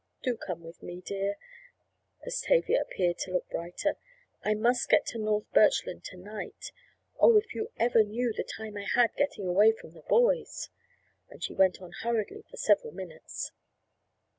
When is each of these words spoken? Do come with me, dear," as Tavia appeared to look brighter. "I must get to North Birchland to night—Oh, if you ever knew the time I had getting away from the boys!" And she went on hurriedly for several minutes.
Do 0.23 0.35
come 0.35 0.63
with 0.63 0.81
me, 0.81 0.99
dear," 0.99 1.35
as 2.25 2.41
Tavia 2.41 2.81
appeared 2.81 3.19
to 3.19 3.33
look 3.33 3.47
brighter. 3.51 3.97
"I 4.43 4.55
must 4.55 4.89
get 4.89 5.05
to 5.13 5.19
North 5.19 5.43
Birchland 5.53 6.03
to 6.05 6.17
night—Oh, 6.17 7.37
if 7.37 7.53
you 7.53 7.69
ever 7.77 8.01
knew 8.01 8.33
the 8.33 8.43
time 8.43 8.77
I 8.77 8.85
had 8.95 9.15
getting 9.15 9.45
away 9.45 9.73
from 9.73 9.91
the 9.91 10.01
boys!" 10.01 10.69
And 11.29 11.43
she 11.43 11.53
went 11.53 11.83
on 11.83 11.91
hurriedly 12.01 12.43
for 12.49 12.57
several 12.57 12.91
minutes. 12.93 13.51